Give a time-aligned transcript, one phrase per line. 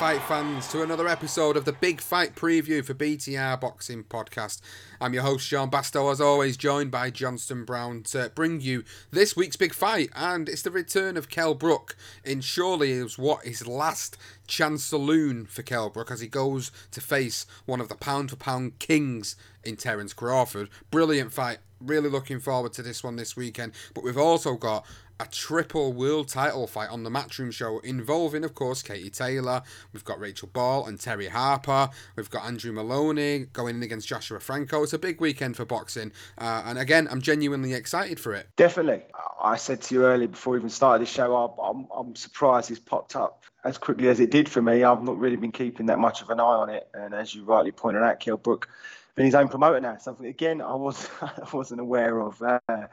[0.00, 4.62] Fight fans, to another episode of the Big Fight Preview for BTR Boxing Podcast.
[4.98, 9.36] I'm your host, Sean Bastow, as always, joined by Johnston Brown to bring you this
[9.36, 13.66] week's big fight, and it's the return of Kell Brook in surely is what his
[13.66, 14.16] last
[14.46, 18.36] chance saloon for Kell Brook as he goes to face one of the pound for
[18.36, 20.70] pound kings in Terence Crawford.
[20.90, 21.58] Brilliant fight.
[21.78, 23.72] Really looking forward to this one this weekend.
[23.92, 24.86] But we've also got
[25.20, 29.62] a triple world title fight on the Matchroom show involving, of course, Katie Taylor.
[29.92, 31.90] We've got Rachel Ball and Terri Harper.
[32.16, 34.82] We've got Andrew Moloney going in against Joshua Franco.
[34.82, 36.12] It's a big weekend for boxing.
[36.38, 38.48] Uh, and again, I'm genuinely excited for it.
[38.56, 39.02] Definitely.
[39.42, 42.80] I said to you earlier before we even started this show, I'm, I'm surprised it's
[42.80, 44.84] popped up as quickly as it did for me.
[44.84, 46.88] I've not really been keeping that much of an eye on it.
[46.94, 48.70] And as you rightly pointed out, Kell Brook
[49.16, 49.98] been his own promoter now.
[49.98, 52.40] Something, again, I, was, I wasn't aware of.
[52.40, 52.86] Uh,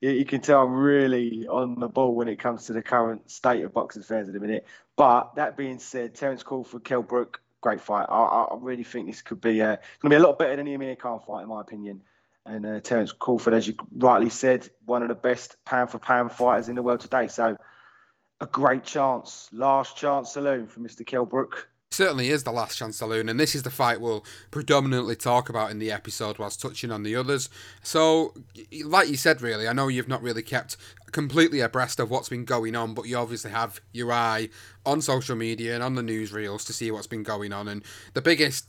[0.00, 3.64] you, can tell I'm really on the ball when it comes to the current state
[3.64, 4.66] of boxing affairs at the minute.
[4.96, 8.06] But that being said, Terence Crawford, Kell Brook, great fight.
[8.08, 10.66] I, I really think this could be uh, going to be a lot better than
[10.66, 12.02] the Amir Khan fight, in my opinion.
[12.44, 16.30] And uh, Terence Crawford, as you rightly said, one of the best pound for pound
[16.32, 17.26] fighters in the world today.
[17.26, 17.56] So
[18.40, 21.04] a great chance, last chance saloon for Mr.
[21.04, 21.68] Kell Brook.
[21.96, 25.70] Certainly is the last chance saloon, and this is the fight we'll predominantly talk about
[25.70, 27.48] in the episode whilst touching on the others.
[27.82, 28.34] So,
[28.84, 30.76] like you said, really, I know you've not really kept
[31.12, 34.50] completely abreast of what's been going on, but you obviously have your eye
[34.84, 37.66] on social media and on the newsreels to see what's been going on.
[37.66, 37.82] And
[38.12, 38.66] the biggest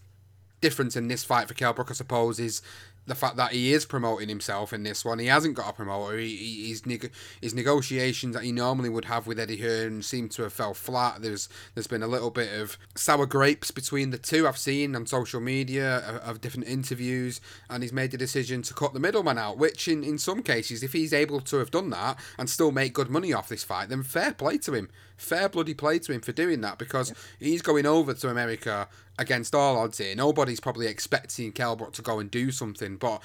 [0.62, 2.62] difference in this fight for Kell Brook, I suppose, is
[3.08, 5.20] the fact that he is promoting himself in this one.
[5.20, 6.18] He hasn't got a promoter.
[6.18, 10.30] He, he, his, neg- his negotiations that he normally would have with Eddie Hearn seem
[10.30, 11.22] to have fell flat.
[11.22, 14.48] There's there's been a little bit of sour grapes between the two.
[14.48, 18.74] I've seen on social media of, of different interviews, and he's made the decision to
[18.74, 19.58] cut the middleman out.
[19.58, 22.94] Which, in in some cases, if he's able to have done that and still make
[22.94, 24.90] good money off this fight, then fair play to him.
[25.18, 29.56] Fair bloody play to him for doing that because he's going over to America against
[29.56, 30.16] all odds here.
[30.16, 33.22] Nobody's probably expecting Kell Brook to go and do something, but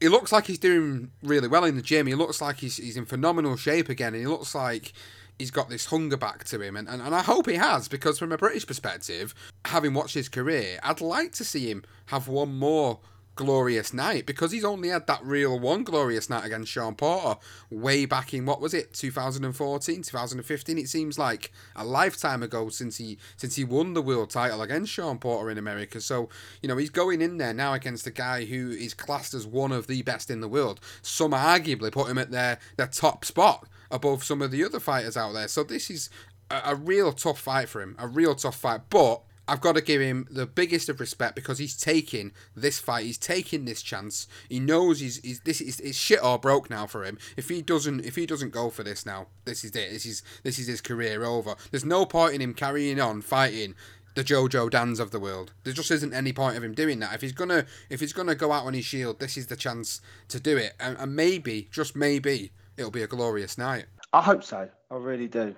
[0.00, 2.06] he looks like he's doing really well in the gym.
[2.06, 4.92] He looks like he's, he's in phenomenal shape again, and he looks like
[5.38, 6.76] he's got this hunger back to him.
[6.76, 9.34] And, and, and I hope he has, because from a British perspective,
[9.66, 13.00] having watched his career, I'd like to see him have one more
[13.42, 17.40] glorious night because he's only had that real one glorious night against Shawn Porter
[17.70, 22.98] way back in what was it 2014 2015 it seems like a lifetime ago since
[22.98, 26.00] he since he won the world title against Shawn Porter in America.
[26.00, 26.28] So
[26.62, 29.72] you know he's going in there now against a guy who is classed as one
[29.72, 33.66] of the best in the world some arguably put him at their their top spot
[33.90, 35.48] above some of the other fighters out there.
[35.48, 36.10] So this is
[36.48, 38.82] a, a real tough fight for him a real tough fight.
[38.88, 43.06] But I've got to give him the biggest of respect because he's taking this fight.
[43.06, 44.28] He's taking this chance.
[44.48, 47.18] He knows he's, he's this is it's shit or broke now for him.
[47.36, 49.90] If he doesn't if he doesn't go for this now, this is it.
[49.90, 51.56] This is this is his career over.
[51.70, 53.74] There's no point in him carrying on fighting
[54.14, 55.52] the Jo Jo Dans of the world.
[55.64, 57.14] There just isn't any point of him doing that.
[57.14, 60.00] If he's gonna if he's gonna go out on his shield, this is the chance
[60.28, 63.86] to do it, and, and maybe just maybe it'll be a glorious night.
[64.12, 64.68] I hope so.
[64.90, 65.54] I really do.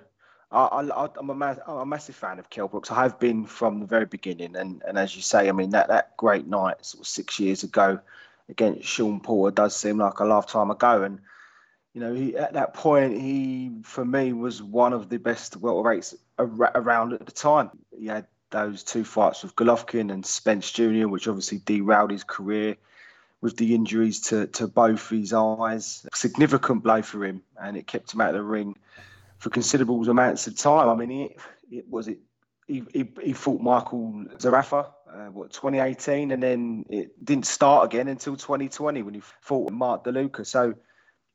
[0.55, 2.89] I, am a, a massive fan of Kell Brooks.
[2.89, 5.89] I have been from the very beginning, and, and as you say, I mean that
[5.89, 7.99] that great night, sort of six years ago,
[8.47, 11.03] against Shawn Porter, does seem like a lifetime ago.
[11.03, 11.19] And
[11.93, 16.15] you know, he at that point, he for me was one of the best welterweights
[16.39, 17.71] around at the time.
[17.97, 22.77] He had those two fights with Golovkin and Spence Jr., which obviously derailed his career
[23.41, 26.07] with the injuries to, to both his eyes.
[26.13, 28.75] Significant blow for him, and it kept him out of the ring
[29.37, 30.89] for considerable amounts of time.
[30.89, 31.37] I mean, it,
[31.69, 32.19] it was it.
[32.67, 38.07] He, he, he fought Michael Zerafa, uh, what 2018, and then it didn't start again
[38.07, 40.45] until 2020 when he fought Mark DeLuca.
[40.45, 40.73] So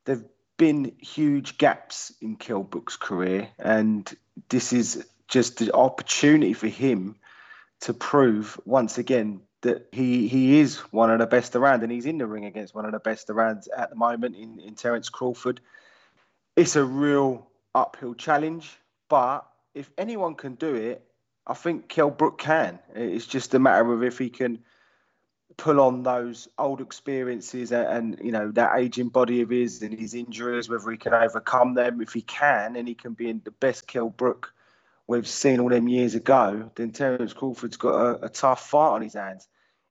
[0.04, 0.24] there've
[0.56, 4.12] been huge gaps in Kell Brook's career, and
[4.48, 7.16] this is just the opportunity for him
[7.82, 12.06] to prove once again that he he is one of the best around, and he's
[12.06, 15.08] in the ring against one of the best around at the moment in in Terence
[15.08, 15.60] Crawford.
[16.56, 18.76] It's a real uphill challenge,
[19.08, 21.04] but if anyone can do it,
[21.46, 22.78] I think Kell Brook can.
[22.94, 24.60] It's just a matter of if he can
[25.56, 29.98] pull on those old experiences and, and, you know that aging body of his and
[29.98, 32.00] his injuries, whether he can overcome them.
[32.00, 34.52] If he can, and he can be in the best Kell Brook
[35.10, 39.02] we've seen all them years ago, then Terence Crawford's got a, a tough fight on
[39.02, 39.48] his hands.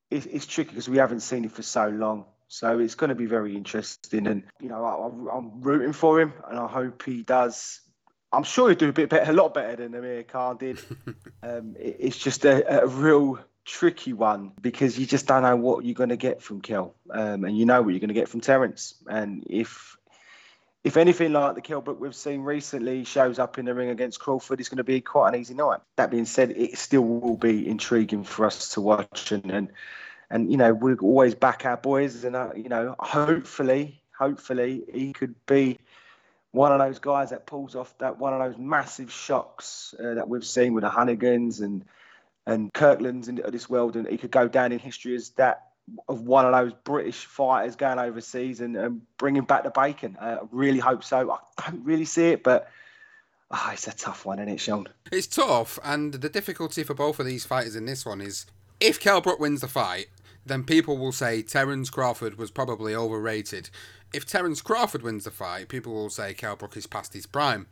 [0.10, 2.24] It, it's tricky because we haven't seen it for so long.
[2.50, 6.34] So it's going to be very interesting, and you know I, am rooting for him,
[6.50, 7.80] and I hope he does.
[8.34, 10.80] I'm sure he'll do a bit better, a lot better than Amir Khan did.
[11.44, 15.86] um, it, it's just a, a, real tricky one because you just don't know what
[15.86, 18.28] you're going to get from Kell, um, and you know what you're going to get
[18.28, 18.96] from Terence.
[19.08, 19.96] And if
[20.84, 24.20] if anything like the Kell Brook we've seen recently shows up in the ring against
[24.20, 25.82] Crawford, it's going to be quite an easy night.
[25.98, 29.52] That being said, it still will be intriguing for us to watch and.
[29.52, 29.72] and
[30.30, 35.14] and you know we always back our boys, and uh, you know hopefully, hopefully he
[35.14, 35.80] could be
[36.52, 40.28] one of those guys that pulls off that one of those massive shocks uh, that
[40.28, 41.86] we've seen with the Honeyghans and
[42.46, 45.66] and Kirklands in this world, and he could go down in history as that
[46.08, 50.18] of one of those British fighters going overseas and, and bringing back the bacon.
[50.20, 51.32] Uh, I really hope so.
[51.32, 52.70] I don't really see it, but.
[53.52, 54.88] Oh, it's a tough one, isn't it, Sean?
[55.12, 58.46] It's tough, and the difficulty for both of these fighters in this one is
[58.80, 60.06] if Kell Brook wins the fight,
[60.50, 63.70] then people will say Terence Crawford was probably overrated.
[64.14, 67.68] If Terence Crawford wins the fight, people will say Kell Brook is past his prime.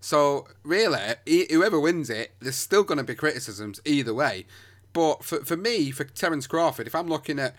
[0.00, 1.14] So really,
[1.48, 4.46] whoever wins it, there's still going to be criticisms either way.
[4.92, 7.54] But for, for me, for Terence Crawford, if I'm looking at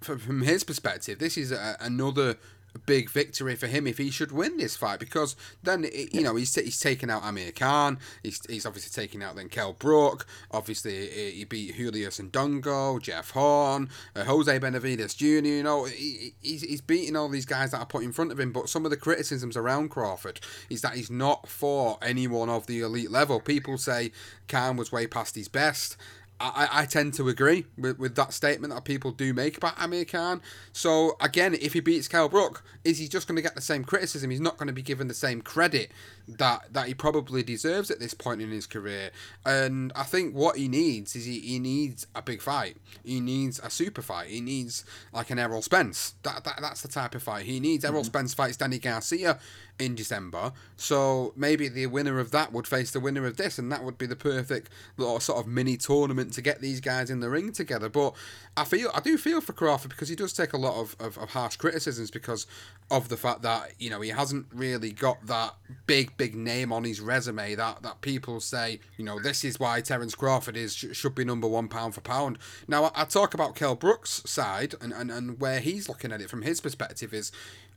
[0.00, 2.36] from his perspective, this is a, another
[2.78, 6.54] big victory for him if he should win this fight because then you know he's
[6.54, 11.44] he's taken out Amir Khan he's, he's obviously taken out then Kell Brook obviously he
[11.44, 17.16] beat Julius Indongo Jeff Horn uh, Jose Benavidez Jr you know he, he's, he's beating
[17.16, 19.56] all these guys that are put in front of him but some of the criticisms
[19.56, 20.40] around Crawford
[20.70, 23.40] is that he's not for anyone of the elite level.
[23.40, 24.12] People say
[24.48, 25.96] Khan was way past his best
[26.38, 30.04] I, I tend to agree with, with that statement that people do make about Amir
[30.04, 30.42] Khan.
[30.72, 33.84] So again, if he beats Kell Brook, is he just going to get the same
[33.84, 34.30] criticism?
[34.30, 35.90] He's not going to be given the same credit
[36.28, 39.10] that that he probably deserves at this point in his career.
[39.44, 42.76] And I think what he needs is he, he needs a big fight.
[43.04, 44.28] He needs a super fight.
[44.28, 46.14] He needs like an Errol Spence.
[46.22, 47.84] That, that that's the type of fight he needs.
[47.84, 48.06] Errol mm-hmm.
[48.06, 49.38] Spence fights Danny Garcia
[49.78, 50.52] in December.
[50.76, 53.98] So maybe the winner of that would face the winner of this, and that would
[53.98, 57.52] be the perfect little sort of mini tournament to get these guys in the ring
[57.52, 57.88] together.
[57.88, 58.14] But
[58.56, 61.18] I feel I do feel for Crawford because he does take a lot of, of,
[61.18, 62.46] of harsh criticisms because
[62.90, 65.54] of the fact that you know he hasn't really got that
[65.86, 69.80] big big name on his resume that that people say you know this is why
[69.80, 72.38] Terence Crawford is should be number one pound for pound.
[72.66, 76.30] Now I, talk about Kell Brooks' side and, and and where he's looking at it
[76.30, 77.32] from his perspective is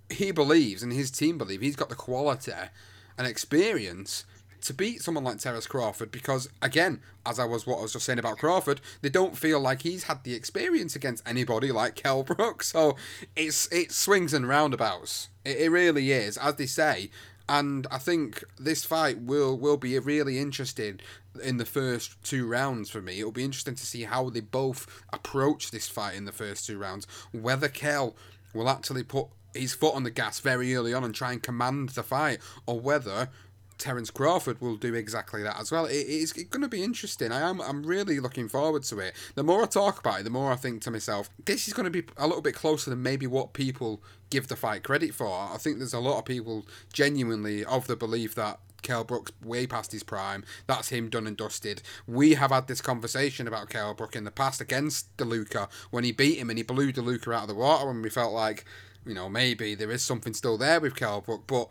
[0.10, 2.52] he believes and his team believe he's got the quality
[3.18, 4.26] and experience
[4.62, 8.06] to beat someone like Terence Crawford because, again, as I was what I was just
[8.06, 12.24] saying about Crawford, they don't feel like he's had the experience against anybody like Kell
[12.24, 12.64] Brook.
[12.64, 12.96] So
[13.36, 15.30] it's it swings and roundabouts.
[15.46, 17.10] It, it really is, as they say.
[17.50, 21.00] And I think this fight will will be really interesting
[21.44, 23.20] in the first two rounds for me.
[23.20, 26.78] It'll be interesting to see how they both approach this fight in the first two
[26.78, 27.08] rounds.
[27.32, 28.16] Whether Kell
[28.54, 31.90] will actually put his foot on the gas very early on and try and command
[31.90, 33.30] the fight, or whether
[33.80, 35.86] Terence Crawford will do exactly that as well.
[35.86, 37.32] It, it's going to be interesting.
[37.32, 39.16] I am I'm really looking forward to it.
[39.36, 41.86] The more I talk about it, the more I think to myself, this is going
[41.86, 45.50] to be a little bit closer than maybe what people give the fight credit for.
[45.52, 49.66] I think there's a lot of people genuinely of the belief that Kell Brook's way
[49.66, 50.44] past his prime.
[50.68, 51.82] That's him done and dusted.
[52.06, 56.12] We have had this conversation about Kell Brook in the past against DeLuca when he
[56.12, 58.66] beat him and he blew DeLuca out of the water and we felt like,
[59.06, 61.70] you know, maybe there is something still there with Kell Brook, but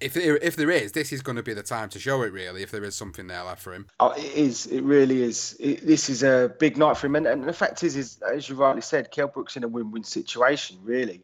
[0.00, 2.32] if there, if there is, this is going to be the time to show it.
[2.32, 3.86] Really, if there is something there left for him.
[4.00, 4.66] Oh, it is.
[4.66, 5.56] It really is.
[5.58, 8.48] It, this is a big night for him, and, and, the fact is, is as
[8.48, 10.78] you rightly said, Kell Brook's in a win-win situation.
[10.82, 11.22] Really,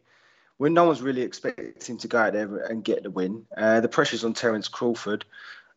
[0.57, 3.45] when no one's really expecting him to go out there and get the win.
[3.55, 5.25] Uh, the pressure's on Terence Crawford,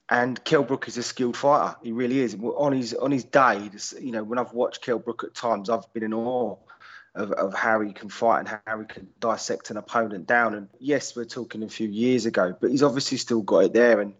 [0.08, 1.76] and Kell Brook is a skilled fighter.
[1.82, 2.34] He really is.
[2.34, 5.92] On his on his day, you know, when I've watched Kell Brook at times, I've
[5.92, 6.56] been in awe
[7.14, 10.54] of, of how he can fight and how he can dissect an opponent down.
[10.54, 14.00] And yes, we're talking a few years ago, but he's obviously still got it there.
[14.00, 14.14] And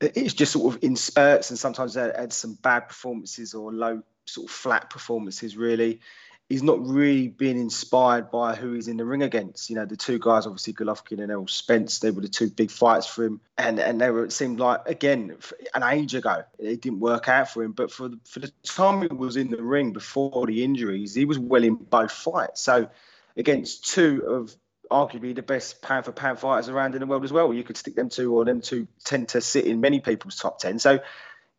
[0.00, 4.46] it's just sort of in spurts, and sometimes had some bad performances or low sort
[4.46, 6.00] of flat performances, really
[6.48, 9.68] he's not really being inspired by who he's in the ring against.
[9.68, 12.70] You know, the two guys, obviously Golovkin and Errol Spence, they were the two big
[12.70, 15.36] fights for him, and and they were it seemed like again
[15.74, 17.72] an age ago it didn't work out for him.
[17.72, 21.24] But for the, for the time he was in the ring before the injuries, he
[21.24, 22.62] was well in both fights.
[22.62, 22.88] So
[23.36, 24.54] against two of
[24.90, 27.52] arguably the best pound for pound fighters around in the world as well.
[27.52, 30.58] You could stick them two, or them two tend to sit in many people's top
[30.58, 30.78] ten.
[30.78, 31.00] So.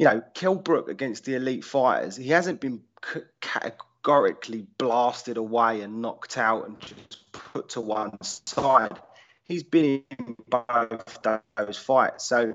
[0.02, 2.80] You know, Kell Brook against the elite fighters, he hasn't been
[4.04, 9.00] categorically blasted away and knocked out and just put to one side.
[9.44, 11.20] He's been in both
[11.58, 12.26] those fights.
[12.26, 12.54] So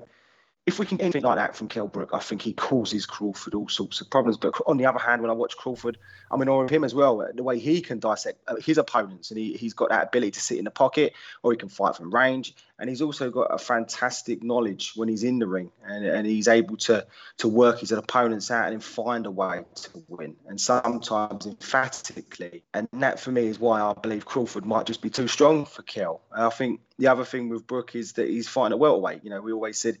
[0.65, 3.53] if we can get anything like that from Kell Brook, I think he causes Crawford
[3.53, 4.37] all sorts of problems.
[4.37, 5.99] But on the other hand, when I watch Crawford,
[6.31, 7.23] I'm in awe of him as well.
[7.33, 10.39] The way he can dissect uh, his opponents, and he, he's got that ability to
[10.39, 13.59] sit in the pocket, or he can fight from range, and he's also got a
[13.59, 17.05] fantastic knowledge when he's in the ring, and, and he's able to
[17.37, 22.63] to work his opponents out and find a way to win, and sometimes emphatically.
[22.73, 25.83] And that for me is why I believe Crawford might just be too strong for
[25.83, 26.21] Kell.
[26.35, 29.23] I think the other thing with Brook is that he's fighting at welterweight.
[29.23, 29.99] You know, we always said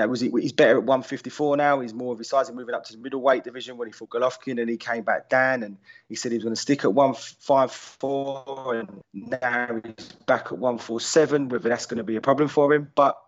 [0.00, 1.80] know, was he, he's better at 154 now.
[1.80, 2.48] He's more of his size.
[2.48, 5.28] He's moving up to the middleweight division when he fought Golovkin and he came back
[5.28, 5.76] down and
[6.08, 11.48] he said he was going to stick at 154 and now he's back at 147.
[11.48, 13.18] Whether that's going to be a problem for him, but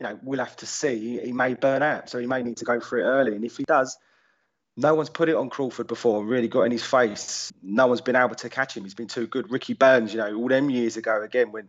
[0.00, 1.20] you know, we'll have to see.
[1.20, 3.34] He may burn out, so he may need to go for it early.
[3.34, 3.96] And if he does,
[4.76, 7.52] no one's put it on Crawford before, really got in his face.
[7.62, 8.82] No one's been able to catch him.
[8.82, 9.50] He's been too good.
[9.50, 11.68] Ricky Burns, you know, all them years ago, again, when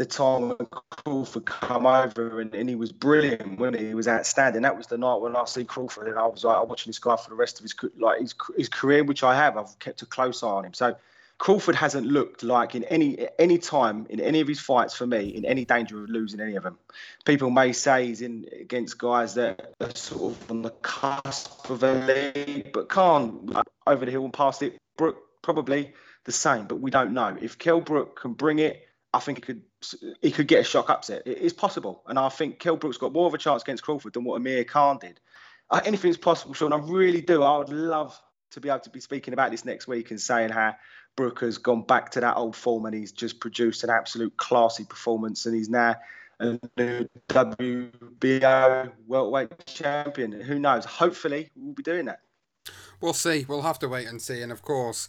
[0.00, 3.88] the time when Crawford come over and, and he was brilliant when he?
[3.88, 3.94] he?
[3.94, 4.62] was outstanding.
[4.62, 6.98] That was the night when I see Crawford and I was like, I'm watching this
[6.98, 9.58] guy for the rest of his like his, his career, which I have.
[9.58, 10.72] I've kept a close eye on him.
[10.72, 10.96] So
[11.36, 15.28] Crawford hasn't looked like in any any time in any of his fights for me
[15.28, 16.78] in any danger of losing any of them.
[17.26, 21.82] People may say he's in against guys that are sort of on the cusp of
[21.82, 23.54] a lead, but can't
[23.86, 24.78] over the hill and past it.
[24.96, 25.92] Brook probably
[26.24, 29.42] the same, but we don't know if Kell Brook can bring it I think he
[29.42, 29.62] could
[30.20, 31.22] he could get a shock upset.
[31.26, 34.12] It is possible, and I think Kell Brook's got more of a chance against Crawford
[34.12, 35.20] than what Amir Khan did.
[35.70, 36.72] Uh, anything's possible, Sean.
[36.72, 37.42] I really do.
[37.42, 38.20] I would love
[38.52, 40.74] to be able to be speaking about this next week and saying how
[41.16, 44.84] Brook has gone back to that old form and he's just produced an absolute classy
[44.84, 45.96] performance, and he's now
[46.38, 50.32] a new WBO welterweight champion.
[50.32, 50.84] Who knows?
[50.84, 52.20] Hopefully, we'll be doing that.
[53.00, 53.44] We'll see.
[53.48, 54.42] We'll have to wait and see.
[54.42, 55.08] And of course,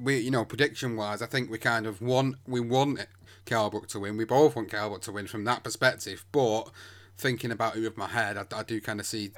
[0.00, 2.36] we you know prediction wise, I think we kind of won.
[2.46, 2.98] We won
[3.44, 4.16] Kell Brook to win.
[4.16, 6.24] We both want Kell Brook to win from that perspective.
[6.32, 6.70] But
[7.16, 9.32] thinking about it with my head, I, I do kind of see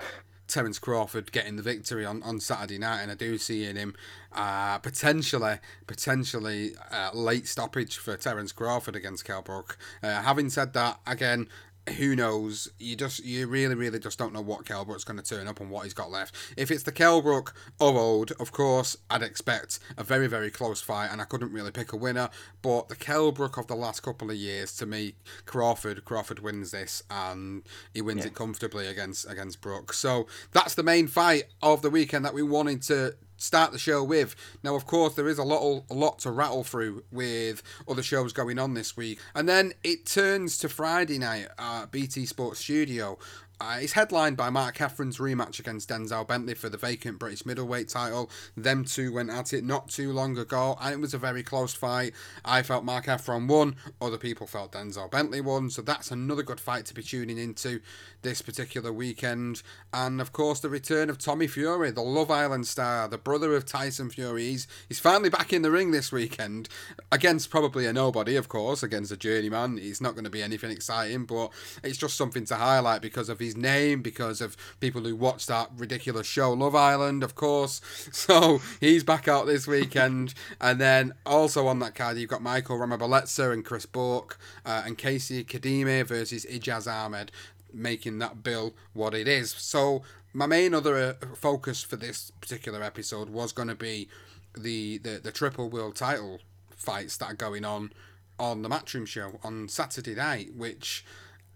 [0.47, 3.95] Terence Crawford getting the victory on, on Saturday night, and I do see in him
[4.33, 9.79] uh, potentially potentially uh, late stoppage for Terence Crawford against Kell Brook.
[10.03, 11.49] Uh, having said that, again,
[11.99, 12.69] who knows?
[12.79, 15.61] You just you really really just don't know what Kell Brook's going to turn up
[15.61, 16.35] and what he's got left.
[16.57, 20.81] If it's the Kell Brook of old, of course, I'd expect a very very close
[20.81, 22.31] fight, and I couldn't really pick a winner.
[22.63, 25.15] But the Kell Brook of the last couple of years, to me,
[25.47, 27.63] Crawford Crawford wins this, and
[27.93, 28.29] he wins yeah.
[28.29, 29.93] it comfortably against against Brook.
[29.93, 34.03] So that's the main fight of the weekend that we wanted to start the show
[34.03, 34.35] with.
[34.63, 38.33] Now, of course, there is a lot, a lot to rattle through with other shows
[38.33, 43.19] going on this week, and then it turns to Friday night at BT Sports Studio.
[43.61, 47.89] Uh, it's headlined by Mark Heffron's rematch against Denzel Bentley for the vacant British middleweight
[47.89, 48.29] title.
[48.57, 51.73] Them two went at it not too long ago, and it was a very close
[51.73, 52.15] fight.
[52.45, 56.59] I felt Mark Heffron won, other people felt Denzel Bentley won, so that's another good
[56.59, 57.81] fight to be tuning into
[58.23, 59.63] this particular weekend.
[59.93, 63.65] And of course, the return of Tommy Fury, the Love Island star, the brother of
[63.65, 64.47] Tyson Fury.
[64.47, 66.69] He's, he's finally back in the ring this weekend
[67.13, 69.77] against probably a nobody, of course, against a journeyman.
[69.77, 71.53] He's not going to be anything exciting, but
[71.85, 75.71] it's just something to highlight because of his name, because of people who watch that
[75.77, 77.81] ridiculous show, Love Island, of course.
[78.25, 80.35] So he's back out this weekend.
[80.61, 84.97] and then also on that card, you've got Michael Ramabeleza and Chris Bourke uh, and
[84.97, 87.31] Casey Kadime versus Ijaz Ahmed
[87.73, 89.51] making that bill what it is.
[89.51, 94.09] So my main other uh, focus for this particular episode was going to be
[94.57, 97.93] the, the the triple world title fights that are going on
[98.39, 101.05] on the Matchroom show on Saturday night, which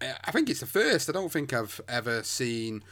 [0.01, 1.09] I think it's the first.
[1.09, 2.83] I don't think I've ever seen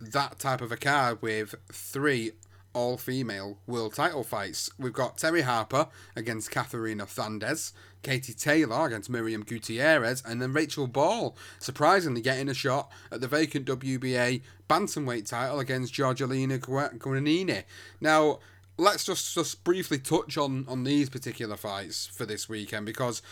[0.00, 2.32] that type of a card with three
[2.72, 4.68] all female world title fights.
[4.78, 7.72] We've got Terri Harper against Katharina Thanderz,
[8.02, 13.28] Katie Taylor against Miriam Gutierrez, and then Rachel Ball surprisingly getting a shot at the
[13.28, 17.64] vacant WBA bantamweight title against Georgina Guanini.
[17.98, 18.40] Now,
[18.76, 23.22] let's just just briefly touch on on these particular fights for this weekend because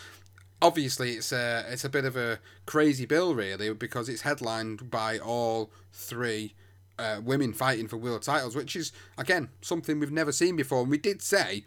[0.61, 5.17] obviously it's a it's a bit of a crazy bill really because it's headlined by
[5.17, 6.53] all three
[6.97, 10.81] uh, women fighting for world titles, which is again something we've never seen before.
[10.81, 11.65] And we did say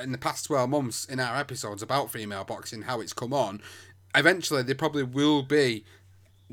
[0.00, 3.60] in the past twelve months in our episodes about female boxing how it's come on.
[4.14, 5.84] Eventually, there probably will be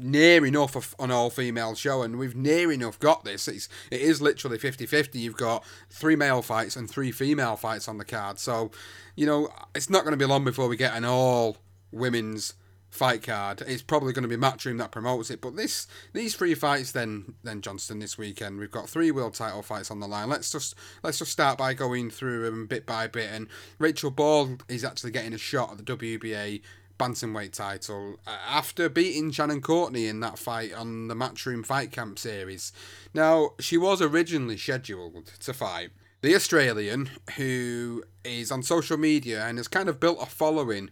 [0.02, 4.22] near enough an all female show and we've near enough got this it's it is
[4.22, 8.72] literally 50-50 you've got three male fights and three female fights on the card so
[9.16, 11.58] you know it's not going to be long before we get an all
[11.92, 12.54] women's
[12.92, 13.64] fight card.
[13.66, 15.42] It's probably going to be Matchroom that promotes it.
[15.42, 19.64] But this these three fights then then Johnston this weekend we've got three world title
[19.64, 20.30] fights on the line.
[20.30, 23.30] Let's just let's just start by going through them bit by bit.
[23.32, 23.48] And
[23.80, 26.62] Rachel Ball is actually getting a shot at the WBA
[27.02, 32.20] bantamweight title uh, after beating Shannon Courtenay in that fight on the Matchroom Fight Camp
[32.20, 32.72] series.
[33.12, 35.90] Now she was originally scheduled to fight.
[36.22, 40.92] The Australian, who is on social media and has kind of built a following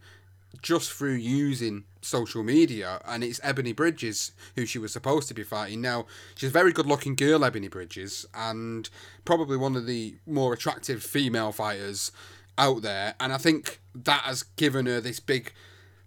[0.64, 5.44] just through using social media, and it's Ebony Bridges who she was supposed to be
[5.44, 5.80] fighting.
[5.80, 8.90] Now, she's a very good looking girl, Ebony Bridges, and
[9.26, 12.12] probably one of the more attractive female fighters
[12.58, 15.54] out there, and I think that has given her this big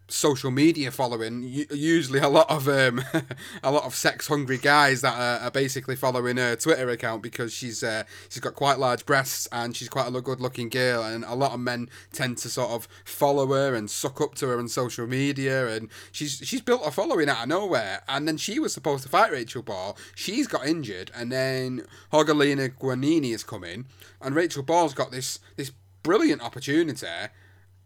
[0.08, 1.42] social media following.
[1.42, 3.02] Usually, a lot of um,
[3.62, 7.52] a lot of sex hungry guys that are, are, basically following her Twitter account because
[7.52, 11.02] she's uh, she's got quite large breasts and she's quite a good looking girl.
[11.02, 14.48] And a lot of men tend to sort of follow her and suck up to
[14.48, 15.68] her on social media.
[15.68, 18.02] And she's she's built a following out of nowhere.
[18.08, 19.96] And then she was supposed to fight Rachel Ball.
[20.14, 23.86] She's got injured, and then Georgina Guanini has come in,
[24.20, 27.06] and Rachel Ball's got this this brilliant opportunity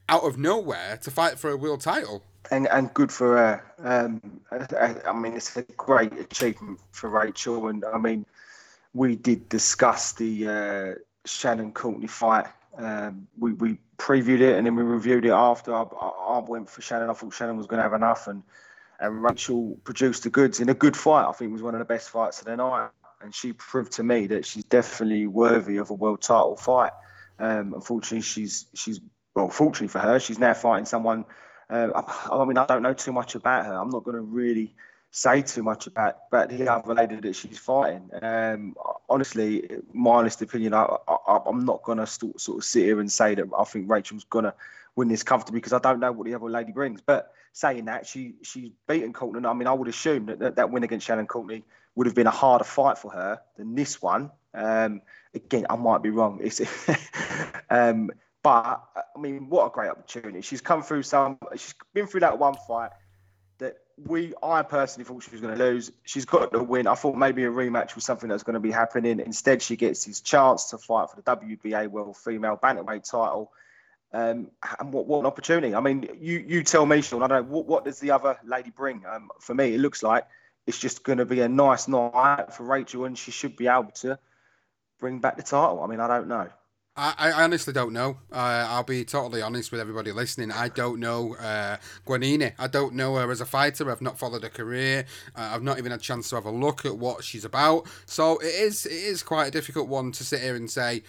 [0.09, 2.23] out of nowhere to fight for a world title.
[2.51, 3.65] And and good for her.
[3.79, 7.69] Um, I, I, mean, it's a great achievement for Rachel.
[7.69, 8.25] And I mean,
[8.95, 12.47] we did discuss the uh, Shannon Courtenay fight.
[12.77, 15.75] Um, we we previewed it and then we reviewed it after.
[15.75, 17.11] I, I, went for Shannon.
[17.11, 18.43] I thought Shannon was going to have enough, and
[19.01, 21.29] and Rachel produced the goods in a good fight.
[21.29, 22.91] I think it was one of the best fights of the night,
[23.21, 26.93] and she proved to me that she's definitely worthy of a world title fight.
[27.39, 29.01] Um, unfortunately, she's she's
[29.37, 31.27] well, fortunately for her, she's now fighting someone.
[31.69, 33.75] Uh, I, I, mean, I don't know too much about her.
[33.75, 34.75] I'm not going to really
[35.11, 38.11] say too much about, about the other lady that she's fighting.
[38.23, 38.75] Um,
[39.11, 42.99] honestly, my honest opinion, I, I, am not going to sort, sort of sit here
[42.99, 44.55] and say that I think Rachel's going to
[44.97, 47.03] win this comfortably because I don't know what the other lady brings.
[47.03, 49.47] But saying that, she she's beaten Courtenay.
[49.47, 51.63] I mean, I would assume that, that that win against Shannon Courtenay
[51.95, 54.31] would have been a harder fight for her than this one.
[54.55, 55.03] Um,
[55.35, 56.41] again, I might be wrong.
[56.43, 56.61] It's
[57.71, 58.11] um,
[58.47, 60.41] but I mean, what a great opportunity!
[60.41, 61.37] She's come through some.
[61.57, 62.93] She's been through that one fight
[63.59, 65.91] that we, I personally thought she was going to lose.
[66.05, 66.87] She's got the win.
[66.87, 69.19] I thought maybe a rematch was something that's going to be happening.
[69.19, 73.51] Instead, she gets his chance to fight for the WBA World Female Bantamweight title.
[74.13, 75.75] Um, and what, what an opportunity!
[75.75, 77.25] I mean, you you tell me, Sean.
[77.25, 79.03] I don't know what, what does the other lady bring.
[79.11, 80.25] Um, for me, it looks like
[80.69, 83.91] it's just going to be a nice night for Rachel, and she should be able
[84.03, 84.21] to
[85.01, 85.83] bring back the title.
[85.83, 86.49] I mean, I don't know.
[86.97, 88.19] I, I honestly don't know.
[88.33, 90.51] Uh, I'll be totally honest with everybody listening.
[90.51, 92.53] I don't know uh, Guanini.
[92.59, 93.91] I don't know her as a fighter.
[93.91, 95.05] I've not followed her career.
[95.35, 97.87] Uh, I've not even had a chance to have a look at what she's about.
[98.07, 101.03] So it is it is quite a difficult one to sit here and say.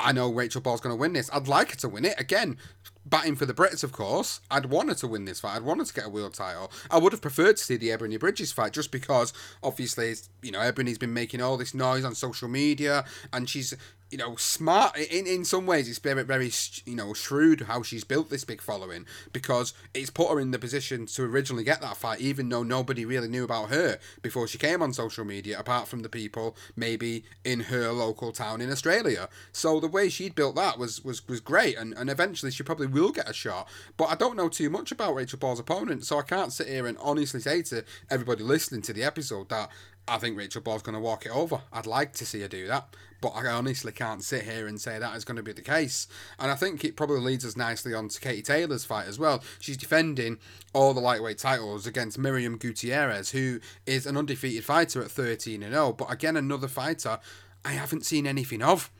[0.00, 1.30] I know Rachel Ball's going to win this.
[1.32, 2.18] I'd like her to win it.
[2.18, 2.58] Again,
[3.06, 4.40] batting for the Brits, of course.
[4.50, 5.54] I'd wanted to win this fight.
[5.54, 6.70] I'd wanted to get a world title.
[6.90, 10.60] I would have preferred to see the Ebony Bridges fight just because, obviously, you know,
[10.60, 13.72] Ebony's been making all this noise on social media and she's
[14.14, 15.88] you know, smart in in some ways.
[15.88, 16.52] It's very very
[16.84, 20.58] you know shrewd how she's built this big following because it's put her in the
[20.60, 24.56] position to originally get that fight, even though nobody really knew about her before she
[24.56, 29.28] came on social media, apart from the people maybe in her local town in Australia.
[29.50, 32.86] So the way she'd built that was was was great, and and eventually she probably
[32.86, 33.68] will get a shot.
[33.96, 36.86] But I don't know too much about Rachel Ball's opponent, so I can't sit here
[36.86, 39.70] and honestly say to everybody listening to the episode that
[40.06, 41.62] I think Rachel Ball's going to walk it over.
[41.72, 44.98] I'd like to see her do that, but I honestly can't sit here and say
[44.98, 46.06] that is going to be the case.
[46.38, 49.42] And I think it probably leads us nicely on to Katie Taylor's fight as well.
[49.58, 50.38] She's defending
[50.74, 55.72] all the lightweight titles against Miriam Gutierrez, who is an undefeated fighter at 13 and
[55.72, 57.18] 0, but again, another fighter
[57.64, 58.90] I haven't seen anything of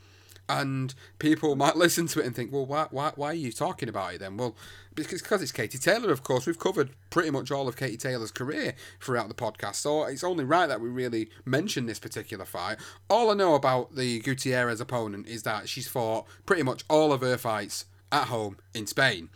[0.47, 3.89] and people might listen to it and think, well, why, why, why are you talking
[3.89, 4.37] about it then?
[4.37, 4.55] Well,
[4.93, 6.45] because because it's Katie Taylor, of course.
[6.45, 10.45] We've covered pretty much all of Katie Taylor's career throughout the podcast, so it's only
[10.45, 12.77] right that we really mention this particular fight.
[13.09, 17.21] All I know about the Gutierrez opponent is that she's fought pretty much all of
[17.21, 19.29] her fights at home in Spain,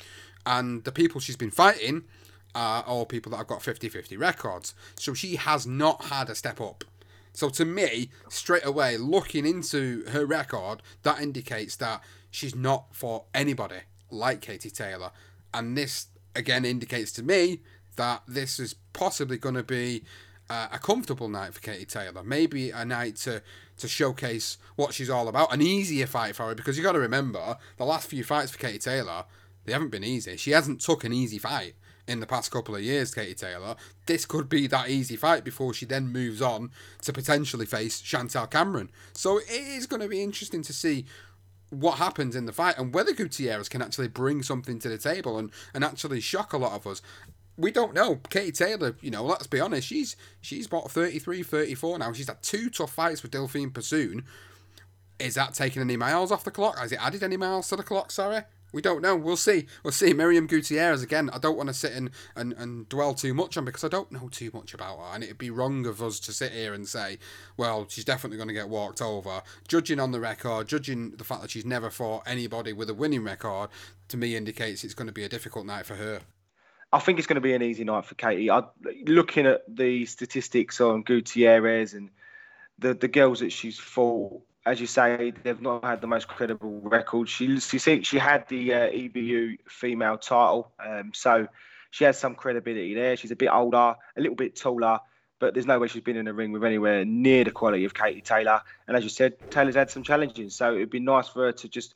[0.46, 2.04] and the people she's been fighting
[2.56, 4.74] are all people that have got 50 50 records.
[4.96, 6.84] So she has not had a step up
[7.34, 13.26] so to me, straight away, looking into her record, that indicates that she's not for
[13.34, 15.12] anybody like Katie Taylor.
[15.54, 17.62] And this again indicates to me
[17.96, 20.04] that this is possibly going to be
[20.50, 22.24] uh, a comfortable night for Katie Taylor.
[22.24, 23.42] Maybe a night to
[23.78, 25.54] to showcase what she's all about.
[25.54, 28.58] An easier fight for her because you got to remember the last few fights for
[28.58, 29.26] Katie Taylor,
[29.66, 30.36] they haven't been easy.
[30.36, 31.76] She hasn't took an easy fight
[32.10, 33.76] in the past couple of years, Katie Taylor.
[34.08, 36.72] This could be that easy fight before she then moves on
[37.04, 38.90] to potentially face Chantelle Cameron.
[39.14, 41.06] So it is going to be interesting to see
[41.70, 45.38] what happens in the fight and whether Gutierrez can actually bring something to the table
[45.38, 47.02] and, and actually shock a lot of us.
[47.58, 48.20] We don't know.
[48.30, 52.14] Katie Taylor, you know, let's be honest, she's she's about 33, 34 now.
[52.14, 54.24] She's had two tough fights with Delphine Persoon.
[55.20, 56.80] Is that taking any miles off the clock?
[56.80, 58.44] Has it added any miles to the clock, sorry?
[58.72, 59.16] We don't know.
[59.16, 59.66] We'll see.
[59.84, 60.14] We'll see.
[60.14, 61.30] Miriam Gutierrez again.
[61.34, 64.12] I don't want to sit in and, and dwell too much on because I don't
[64.12, 66.88] know too much about her, and it'd be wrong of us to sit here and
[66.88, 67.18] say,
[67.58, 69.42] well, she's definitely going to get walked over.
[69.68, 73.24] Judging on the record, judging the fact that she's never fought anybody with a winning
[73.24, 73.70] record,
[74.10, 76.22] to me indicates it's going to be a difficult night for her.
[76.92, 78.50] I think it's going to be an easy night for Katie.
[78.50, 78.64] I,
[79.06, 82.10] looking at the statistics on Gutierrez and
[82.80, 86.80] the the girls that she's fought as you say, they've not had the most credible
[86.82, 87.28] record.
[87.28, 91.48] She she she had the uh, EBU female title, um, so
[91.92, 93.18] she has some credibility there.
[93.18, 95.00] She's a bit older, a little bit taller,
[95.40, 97.94] but there's no way she's been in a ring with anywhere near the quality of
[97.94, 98.62] Katie Taylor.
[98.88, 101.68] And as you said, Taylor's had some challenges, so it'd be nice for her to
[101.68, 101.96] just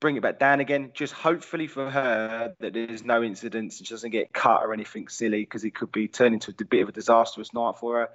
[0.00, 0.90] bring it back down again.
[0.92, 5.08] Just hopefully for her that there's no incidents and she doesn't get cut or anything
[5.08, 8.10] silly because it could be turning into a bit of a disastrous night for her.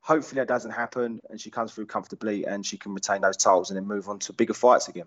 [0.00, 3.70] Hopefully that doesn't happen and she comes through comfortably and she can retain those titles
[3.70, 5.06] and then move on to bigger fights again.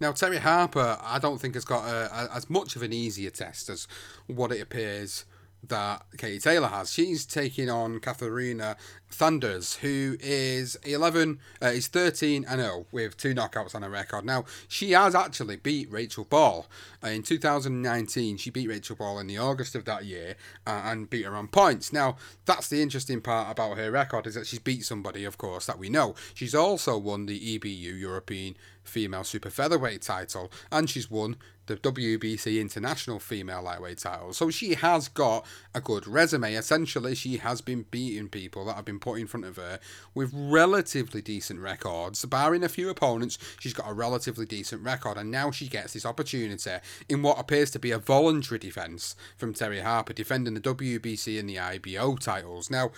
[0.00, 3.30] Now, Terri Harper, I don't think has got a, a, as much of an easier
[3.30, 3.86] test as
[4.26, 5.26] what it appears
[5.68, 6.92] that Katie Taylor has.
[6.92, 8.76] She's taking on Katharina
[9.10, 14.24] Thanderz, who is 11, uh, is 13 and 0 with two knockouts on her record.
[14.24, 16.66] Now, she has actually beat Rachel Ball.
[17.02, 21.10] Uh, in 2019, she beat Rachel Ball in the August of that year uh, and
[21.10, 21.92] beat her on points.
[21.92, 25.66] Now, that's the interesting part about her record is that she's beat somebody, of course,
[25.66, 26.14] that we know.
[26.34, 32.60] She's also won the EBU European Female Super Featherweight title and she's won the WBC
[32.60, 34.32] International Female Lightweight title.
[34.32, 36.54] So she has got a good resume.
[36.54, 39.80] Essentially, she has been beating people that have been put in front of her
[40.14, 42.24] with relatively decent records.
[42.24, 46.06] Barring a few opponents, she's got a relatively decent record, and now she gets this
[46.06, 46.76] opportunity
[47.08, 51.48] in what appears to be a voluntary defence from Terri Harper, defending the WBC and
[51.48, 52.70] the IBO titles.
[52.70, 52.90] Now,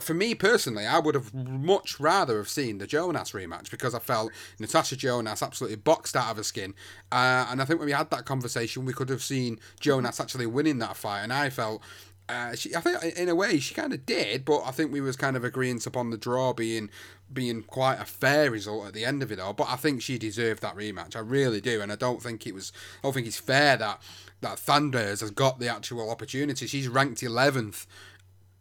[0.00, 3.98] for me personally, I would have much rather have seen the Jonas rematch because I
[3.98, 6.74] felt Natasha Jonas absolutely boxed out of her skin,
[7.10, 10.46] uh, and I think when we had that conversation, we could have seen Jonas actually
[10.46, 11.82] winning that fight, and I felt.
[12.28, 15.00] Uh, she, I think in a way she kind of did, but I think we
[15.00, 16.90] was kind of agreeing upon the draw being
[17.32, 19.54] being quite a fair result at the end of it all.
[19.54, 21.16] But I think she deserved that rematch.
[21.16, 22.72] I really do, and I don't think it was.
[22.98, 24.02] I don't think it's fair that
[24.40, 26.66] that Thanderz has got the actual opportunity.
[26.66, 27.86] She's ranked eleventh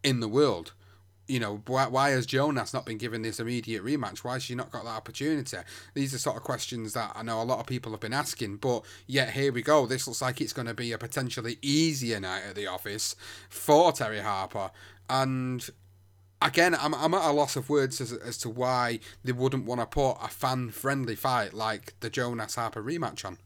[0.03, 0.71] in the world
[1.27, 4.19] you know, why, why has Jonas not been given this immediate rematch?
[4.19, 5.57] Why has she not got that opportunity?
[5.93, 8.57] These are sort of questions that I know a lot of people have been asking,
[8.57, 9.85] but yet here we go.
[9.85, 13.15] This looks like it's going to be a potentially easier night at the office
[13.49, 14.71] for Terri Harper.
[15.09, 15.67] And
[16.41, 19.81] again, I'm, I'm at a loss of words as, as to why they wouldn't want
[19.81, 23.37] to put a fan friendly fight like the Jonas Harper rematch on.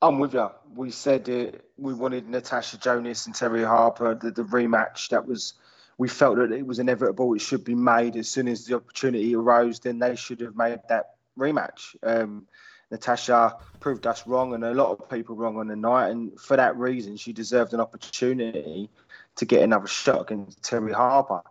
[0.00, 0.48] I'm with you.
[0.76, 5.54] We said we wanted Natasha Jonas and Terri Harper, the, the rematch that was
[5.98, 7.34] we felt that it was inevitable.
[7.34, 9.80] It should be made as soon as the opportunity arose.
[9.80, 11.96] Then they should have made that rematch.
[12.04, 12.46] Um,
[12.90, 16.56] Natasha proved us wrong and a lot of people wrong on the night, and for
[16.56, 18.88] that reason, she deserved an opportunity
[19.36, 21.42] to get another shot against Terri Harper.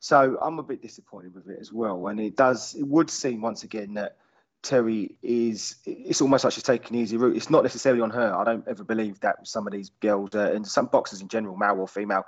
[0.00, 2.74] So I'm a bit disappointed with it as well, and it does.
[2.74, 4.16] It would seem once again that
[4.62, 5.76] Terri is.
[5.84, 7.36] It's almost like she's taking an easy route.
[7.36, 8.34] It's not necessarily on her.
[8.34, 11.56] I don't ever believe that some of these girls uh, and some boxers in general,
[11.56, 12.24] male or female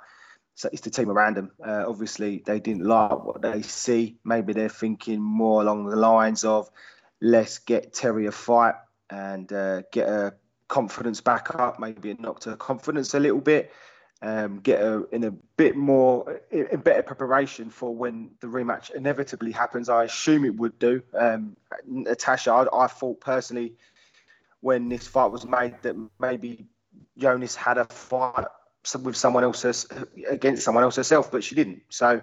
[0.65, 1.51] it's the team around them.
[1.63, 4.17] Uh, obviously, they didn't like what they see.
[4.23, 6.69] Maybe they're thinking more along the lines of,
[7.21, 8.75] let's get Terri a fight
[9.09, 11.79] and uh, get her confidence back up.
[11.79, 13.71] Maybe it knocked her confidence a little bit.
[14.19, 19.51] Um, get her in a bit more, in better preparation for when the rematch inevitably
[19.51, 19.89] happens.
[19.89, 21.03] I assume it would do.
[21.13, 23.75] Um, Natasha, I, I thought personally
[24.61, 26.65] when this fight was made that maybe
[27.15, 28.47] Jonas had a fight
[28.95, 29.85] with someone else
[30.29, 31.81] against someone else herself, but she didn't.
[31.89, 32.21] So,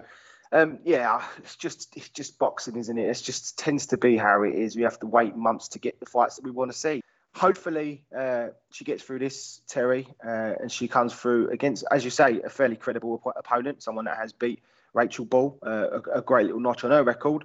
[0.51, 3.09] um, yeah, it's just it's just boxing, isn't it?
[3.09, 4.75] It just tends to be how it is.
[4.75, 7.01] We have to wait months to get the fights that we want to see.
[7.35, 12.09] Hopefully, uh, she gets through this, Terri, uh, and she comes through against, as you
[12.09, 14.61] say, a fairly credible op- opponent, someone that has beat
[14.93, 17.43] Rachel Ball, uh, a, a, great little notch on her record.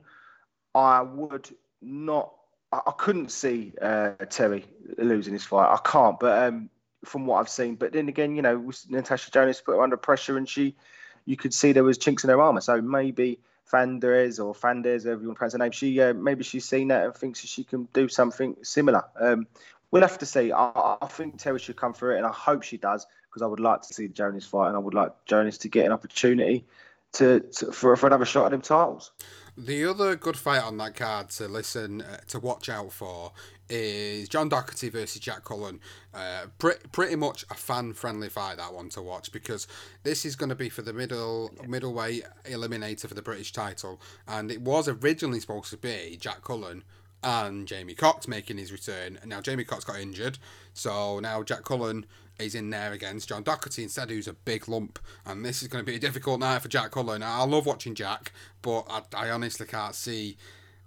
[0.77, 1.51] I would
[1.83, 2.33] not,
[2.71, 4.63] I, I couldn't see uh, Terri
[4.97, 5.75] losing this fight.
[5.75, 6.71] I can't, but um,
[7.05, 7.77] from what I've seen.
[7.77, 10.77] But then again, you know, Natasha Jonas put her under pressure, and she,
[11.25, 12.61] you could see there was chinks in her armor.
[12.61, 16.45] So maybe Fandres or Fanders, however you want to pronounce her name, she uh, maybe
[16.45, 19.05] she's seen that and thinks she can do something similar.
[19.19, 19.47] Um,
[19.91, 20.53] we'll have to see.
[20.53, 23.47] I, I, think Terri should come through it, and I hope she does because I
[23.47, 26.65] would like to see Jonas fight, and I would like Jonas to get an opportunity
[27.13, 29.13] to, to for for another shot at them titles.
[29.57, 33.33] The other good fight on that card to listen uh, to watch out for
[33.71, 35.81] is John Doherty versus Jack Cullen.
[36.13, 39.67] Uh, pre- pretty much a fan friendly fight that one to watch because
[40.03, 44.51] this is going to be for the middle middleweight eliminator for the British title, and
[44.51, 46.85] it was originally supposed to be Jack Cullen
[47.23, 49.19] and Jamie Cox making his return.
[49.21, 50.39] And now Jamie Cox got injured,
[50.73, 52.07] so now Jack Cullen
[52.39, 54.99] is in there against John Doherty instead, who's a big lump.
[55.27, 57.23] And this is going to be a difficult night for Jack Cullen.
[57.23, 60.37] I love watching Jack, but I, I honestly can't see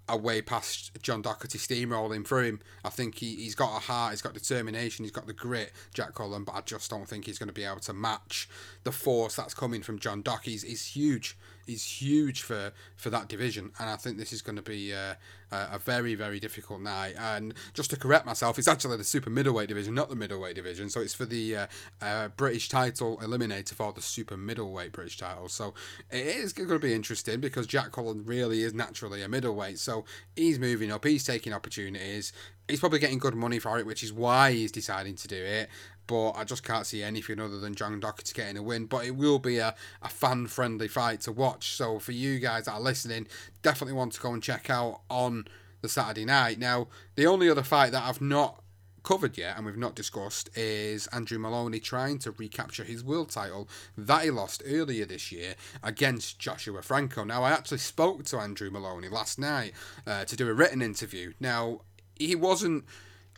[0.09, 2.59] a way past John Doherty steamrolling through him.
[2.83, 6.15] I think he, he's got a heart, he's got determination, he's got the grit, Jack
[6.15, 8.49] Cullen, but I just don't think he's going to be able to match
[8.83, 10.53] the force that's coming from John Doherty.
[10.53, 11.37] is huge.
[11.65, 15.13] Is huge for, for that division, and I think this is going to be uh,
[15.49, 17.15] a very, very difficult night.
[17.17, 20.89] And just to correct myself, it's actually the super middleweight division, not the middleweight division.
[20.89, 21.67] So it's for the uh,
[22.01, 25.47] uh, British title eliminator for the super middleweight British title.
[25.47, 25.73] So
[26.11, 29.79] it is going to be interesting because Jack Cullen really is naturally a middleweight.
[29.79, 30.03] So
[30.35, 32.33] he's moving up, he's taking opportunities.
[32.67, 35.69] He's probably getting good money for it, which is why he's deciding to do it
[36.07, 38.85] but I just can't see anything other than John Doherty getting a win.
[38.85, 41.75] But it will be a, a fan friendly fight to watch.
[41.75, 43.27] So for you guys that are listening,
[43.61, 45.45] definitely want to go and check out on
[45.81, 46.59] the Saturday night.
[46.59, 48.63] Now, the only other fight that I've not
[49.03, 53.67] covered yet and we've not discussed is Andrew Moloney trying to recapture his world title
[53.97, 57.23] that he lost earlier this year against Joshua Franco.
[57.23, 59.73] Now, I actually spoke to Andrew Moloney last night
[60.07, 61.33] uh, to do a written interview.
[61.39, 61.81] Now,
[62.15, 62.85] he wasn't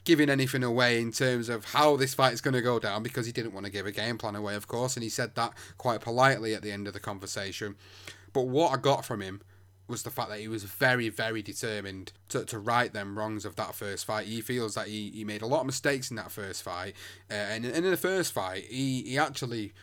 [0.06, 3.26] giving anything away in terms of how this fight is going to go down because
[3.26, 5.54] he didn't want to give a game plan away, of course, and he said that
[5.78, 7.76] quite politely at the end of the conversation.
[8.32, 9.42] But what I got from him
[9.88, 13.56] was the fact that he was very, very determined to, to right them wrongs of
[13.56, 14.28] that first fight.
[14.28, 16.96] He feels that he, he made a lot of mistakes in that first fight.
[17.30, 19.74] Uh, and, and in the first fight, he, he actually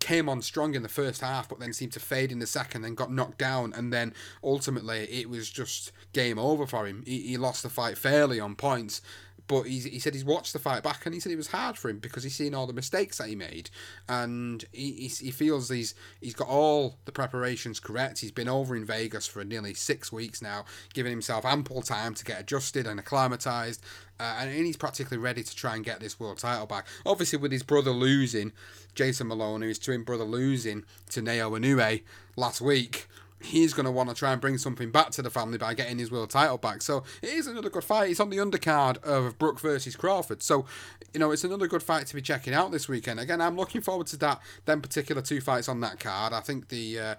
[0.00, 2.82] came on strong in the first half, but then seemed to fade in the second,
[2.82, 7.02] then got knocked down, and then ultimately it was just game over for him.
[7.06, 9.02] He, he lost the fight fairly on points,
[9.48, 11.76] but he, he said he's watched the fight back and he said it was hard
[11.76, 13.70] for him because he's seen all the mistakes that he made.
[14.08, 18.20] And he, he, he feels he's he's got all the preparations correct.
[18.20, 22.24] He's been over in Vegas for nearly six weeks now giving himself ample time to
[22.24, 23.82] get adjusted and acclimatized
[24.20, 26.86] uh, and he's practically ready to try and get this world title back.
[27.06, 28.52] Obviously with his brother losing
[28.94, 32.02] Jason Moloney his twin brother losing to Naoya Inoue
[32.36, 33.08] last week
[33.40, 35.98] he's going to want to try and bring something back to the family by getting
[35.98, 36.82] his world title back.
[36.82, 38.10] So it is another good fight.
[38.10, 40.42] It's on the undercard of Brook versus Crawford.
[40.42, 40.66] So,
[41.12, 43.20] you know, it's another good fight to be checking out this weekend.
[43.20, 46.32] Again, I'm looking forward to that, them particular two fights on that card.
[46.32, 46.98] I think the.
[46.98, 47.14] Uh,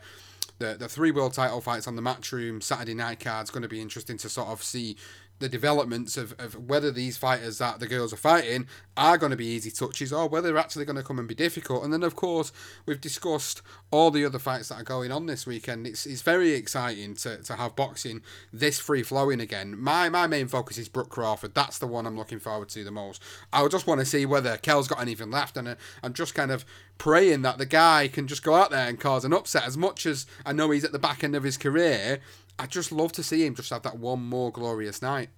[0.58, 3.70] the, the three world title fights on the matchroom Saturday night card is going to
[3.70, 4.98] be interesting to sort of see
[5.40, 9.38] the developments of, of whether these fighters that the girls are fighting are going to
[9.38, 11.84] be easy touches or whether they're actually going to come and be difficult.
[11.84, 12.52] And then, of course,
[12.86, 15.88] we've discussed all the other fights that are going on this weekend.
[15.88, 18.22] It's, it's very exciting to, to have boxing
[18.52, 19.80] this free flowing again.
[19.80, 21.56] My my main focus is Brook Crawford.
[21.56, 23.22] That's the one I'm looking forward to the most.
[23.54, 26.52] I just want to see whether Kell's got anything left, and uh, I'm just kind
[26.52, 26.66] of
[26.98, 29.66] praying that the guy can just go out there and cause an upset.
[29.66, 32.20] As much as I know he's at the back end of his career,
[32.60, 35.30] I just love to see him just have that one more glorious night.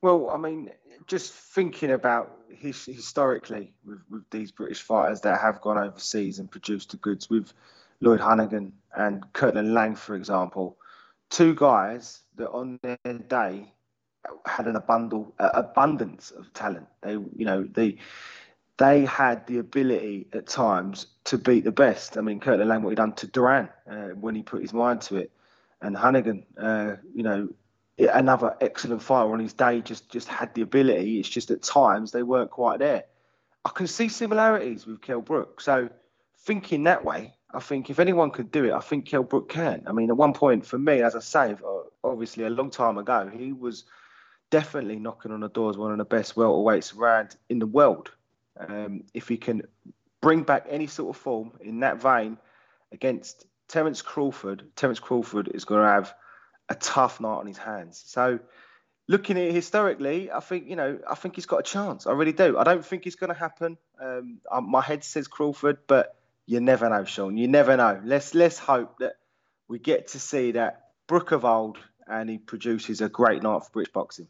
[0.00, 0.70] Well, I mean,
[1.08, 6.48] just thinking about his, historically with, with these British fighters that have gone overseas and
[6.48, 7.52] produced the goods, with
[8.00, 10.78] Lloyd Honeyghan and Kirkland Laing, for example,
[11.30, 13.72] two guys that on their day
[14.46, 16.86] had an abundant, uh, abundance of talent.
[17.02, 17.98] They, you know, they
[18.76, 22.16] they had the ability at times to beat the best.
[22.16, 25.00] I mean, Kirkland Laing, what he done to Duran uh, when he put his mind
[25.02, 25.32] to it,
[25.80, 26.44] and Honeyghan.
[26.56, 27.48] uh, you know,
[27.98, 31.18] another excellent fighter on his day, just just had the ability.
[31.18, 33.04] It's just at times they weren't quite there.
[33.64, 35.60] I can see similarities with Kell Brook.
[35.60, 35.90] So
[36.40, 39.82] thinking that way, I think if anyone could do it, I think Kell Brook can.
[39.86, 41.56] I mean, at one point for me, as I say,
[42.04, 43.84] obviously a long time ago, he was
[44.50, 48.10] definitely knocking on the doors one of the best welterweights around in the world.
[48.58, 49.62] Um, if he can
[50.20, 52.38] bring back any sort of form in that vein
[52.92, 56.14] against Terence Crawford, Terence Crawford is going to have
[56.68, 58.02] a tough night on his hands.
[58.06, 58.40] So,
[59.06, 62.06] looking at it historically, I think you know, I think he's got a chance.
[62.06, 62.58] I really do.
[62.58, 63.78] I don't think it's going to happen.
[64.00, 66.14] Um, my head says Crawford, but
[66.46, 67.36] you never know, Sean.
[67.36, 68.00] You never know.
[68.04, 69.14] Let's let's hope that
[69.68, 73.70] we get to see that Brook of old, and he produces a great night for
[73.72, 74.28] British boxing.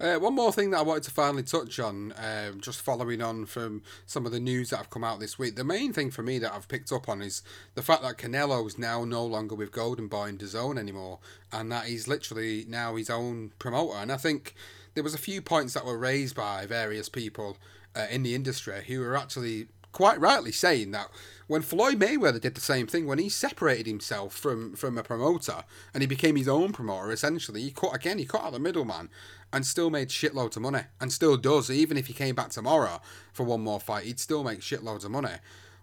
[0.00, 3.46] Uh, one more thing that I wanted to finally touch on, um, just following on
[3.46, 5.56] from some of the news that have come out this week.
[5.56, 7.42] The main thing for me that I've picked up on is
[7.74, 11.18] the fact that Canelo is now no longer with Golden Boy and DAZN anymore,
[11.52, 13.98] and that he's literally now his own promoter.
[13.98, 14.54] And I think
[14.94, 17.56] there was a few points that were raised by various people
[17.96, 21.08] uh, in the industry who were actually quite rightly saying that
[21.46, 25.64] when Floyd Mayweather did the same thing, when he separated himself from, from a promoter
[25.94, 29.08] and he became his own promoter, essentially, he cut again, he cut out the middleman
[29.52, 31.70] and still made shitloads of money and still does.
[31.70, 33.00] Even if he came back tomorrow
[33.32, 35.36] for one more fight, he'd still make shitloads of money.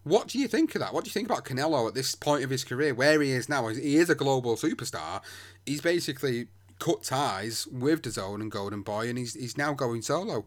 [0.03, 0.93] What do you think of that?
[0.93, 3.49] What do you think about Canelo at this point of his career, where he is
[3.49, 3.67] now?
[3.69, 5.23] He is a global superstar.
[5.65, 10.45] He's basically cut ties with DAZN and Golden Boy, and he's he's now going solo.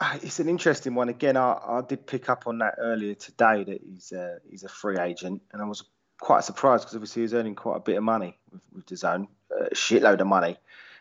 [0.00, 1.10] Uh, it's an interesting one.
[1.10, 4.68] Again, I, I did pick up on that earlier today that he's a, he's a
[4.68, 5.84] free agent, and I was
[6.18, 9.28] quite surprised because obviously he was earning quite a bit of money with, with DAZN,
[9.50, 10.56] a shitload of money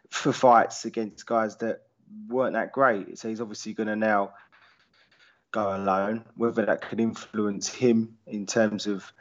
[0.09, 1.83] for fights against guys that
[2.27, 3.17] weren't that great.
[3.17, 4.33] So he's obviously going to now
[5.51, 6.25] go alone.
[6.35, 9.12] Whether that could influence him in terms of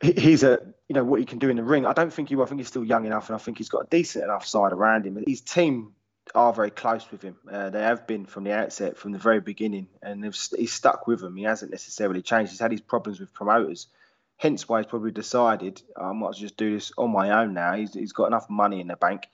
[0.00, 0.58] he's a
[0.88, 1.86] you know what he can do in the ring.
[1.86, 2.36] I don't think he.
[2.36, 4.72] I think he's still young enough, and I think he's got a decent enough side
[4.72, 5.22] around him.
[5.26, 5.92] His team
[6.34, 7.36] are very close with him.
[7.50, 11.20] Uh, they have been from the outset, from the very beginning, and he's stuck with
[11.20, 11.36] them.
[11.36, 12.50] He hasn't necessarily changed.
[12.50, 13.88] He's had his problems with promoters,
[14.36, 17.74] hence why he's probably decided I might just do this on my own now.
[17.74, 19.26] He's, he's got enough money in the bank.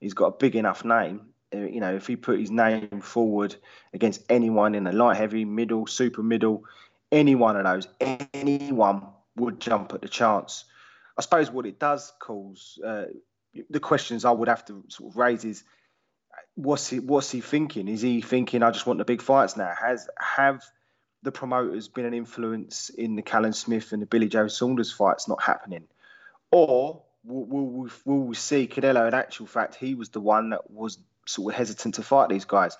[0.00, 1.28] He's got a big enough name.
[1.54, 3.56] Uh, you know, if he put his name forward
[3.92, 6.64] against anyone in the light heavy, middle, super middle,
[7.10, 7.88] any one of those,
[8.34, 10.64] anyone would jump at the chance.
[11.16, 13.04] I suppose what it does cause uh,
[13.70, 15.64] the questions I would have to sort of raise is
[16.54, 17.88] what's he what's he thinking?
[17.88, 19.72] Is he thinking I just want the big fights now?
[19.80, 20.62] Has have
[21.22, 25.28] the promoters been an influence in the Callum Smith and the Billy Joe Saunders fights
[25.28, 25.84] not happening,
[26.50, 30.70] or will, will, will we see Canelo in actual fact he was the one that
[30.70, 32.76] was sort of hesitant to fight these guys?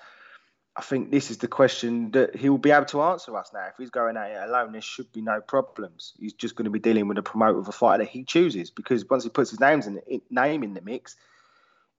[0.76, 3.64] I think this is the question that he will be able to answer us now.
[3.68, 6.14] If he's going at it alone, there should be no problems.
[6.18, 8.70] He's just going to be dealing with a promoter of a fighter that he chooses
[8.70, 11.14] because once he puts his names in name in the mix,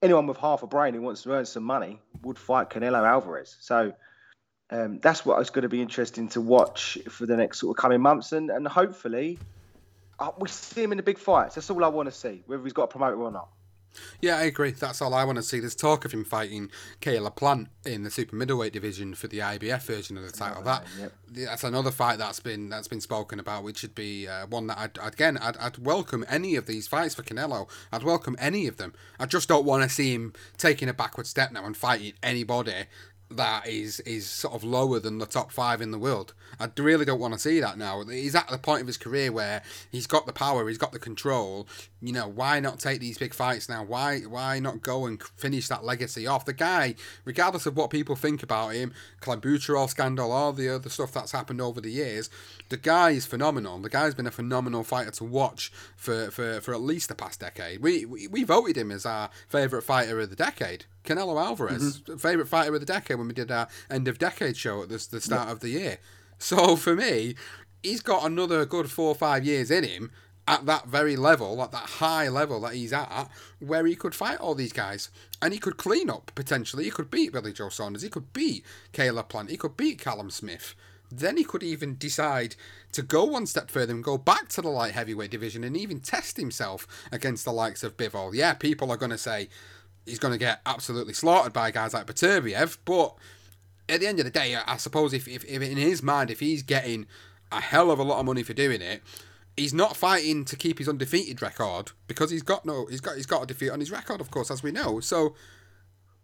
[0.02, 3.56] anyone with half a brain who wants to earn some money would fight Canelo Alvarez.
[3.60, 3.92] So
[4.70, 7.80] um, that's what is going to be interesting to watch for the next sort of
[7.80, 9.38] coming months, and and hopefully
[10.18, 11.54] uh, we see him in the big fights.
[11.54, 13.48] That's all I want to see, whether he's got a promoter or not.
[14.20, 14.70] Yeah, I agree.
[14.72, 15.60] That's all I want to see.
[15.60, 19.82] There's talk of him fighting Caleb Plant in the super middleweight division for the IBF
[19.82, 20.62] version of the title.
[20.62, 21.12] That yep.
[21.28, 24.78] that's another fight that's been that's been spoken about, which should be uh, one that
[24.78, 27.68] I'd, again I'd, I'd welcome any of these fights for Canelo.
[27.92, 28.94] I'd welcome any of them.
[29.18, 32.86] I just don't want to see him taking a backward step now and fighting anybody
[33.30, 36.32] that is is sort of lower than the top five in the world.
[36.60, 38.02] I really don't want to see that now.
[38.04, 40.98] He's at the point of his career where he's got the power, he's got the
[40.98, 41.66] control.
[42.00, 43.82] You know, why not take these big fights now?
[43.82, 46.44] Why why not go and finish that legacy off?
[46.44, 51.12] The guy, regardless of what people think about him, Clenbuterol scandal, all the other stuff
[51.12, 52.30] that's happened over the years,
[52.68, 53.78] the guy is phenomenal.
[53.78, 57.40] The guy's been a phenomenal fighter to watch for, for, for at least the past
[57.40, 57.82] decade.
[57.82, 60.84] We, we, we voted him as our favourite fighter of the decade.
[61.06, 62.16] Canelo Alvarez, mm-hmm.
[62.16, 65.06] favourite fighter of the decade when we did our end of decade show at the,
[65.10, 65.52] the start yeah.
[65.52, 65.98] of the year.
[66.38, 67.34] So for me,
[67.82, 70.10] he's got another good four or five years in him
[70.48, 74.38] at that very level, at that high level that he's at, where he could fight
[74.38, 75.10] all these guys.
[75.42, 76.84] And he could clean up potentially.
[76.84, 78.02] He could beat Billy Joe Saunders.
[78.02, 79.50] He could beat Caleb Plant.
[79.50, 80.74] He could beat Callum Smith.
[81.10, 82.56] Then he could even decide
[82.92, 86.00] to go one step further and go back to the light heavyweight division and even
[86.00, 88.34] test himself against the likes of Bivol.
[88.34, 89.48] Yeah, people are going to say,
[90.06, 92.78] he's going to get absolutely slaughtered by guys like Beterbiev.
[92.84, 93.14] But
[93.88, 96.40] at the end of the day, I suppose if, if, if in his mind, if
[96.40, 97.06] he's getting
[97.52, 99.02] a hell of a lot of money for doing it,
[99.56, 103.26] he's not fighting to keep his undefeated record because he's got no he's got he's
[103.26, 105.00] got a defeat on his record, of course, as we know.
[105.00, 105.34] So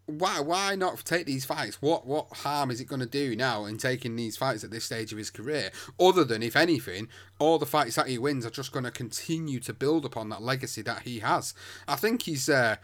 [0.07, 1.81] why why not take these fights?
[1.81, 4.85] What what harm is it going to do now in taking these fights at this
[4.85, 5.71] stage of his career?
[5.99, 7.09] Other than, if anything,
[7.39, 10.43] all the fights that he wins are just going to continue to build upon that
[10.43, 11.55] legacy that he has.
[11.87, 12.77] I think he's uh,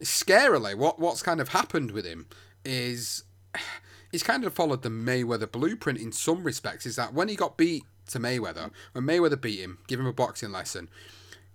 [0.00, 2.26] scarily what what's kind of happened with him
[2.64, 3.24] is
[4.12, 6.86] he's kind of followed the Mayweather blueprint in some respects.
[6.86, 10.12] Is that when he got beat to Mayweather, when Mayweather beat him, give him a
[10.12, 10.88] boxing lesson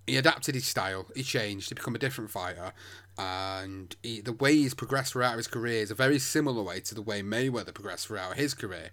[0.05, 2.73] he adapted his style, he changed, he become a different fighter,
[3.17, 6.95] and he, the way he's progressed throughout his career is a very similar way to
[6.95, 8.89] the way Mayweather progressed throughout his career.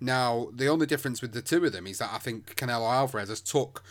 [0.00, 3.28] Now, the only difference with the two of them is that I think Canelo Alvarez
[3.28, 3.82] has took